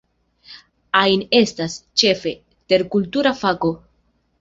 [1.01, 2.35] Ain estas, ĉefe,
[2.75, 3.75] terkultura fako.